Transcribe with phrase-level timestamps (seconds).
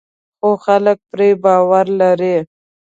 [0.39, 2.35] خو خلک پرې باور لري.